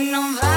no 0.00 0.32
va. 0.40 0.49